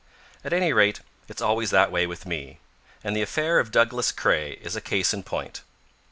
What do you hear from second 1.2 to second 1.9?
it's always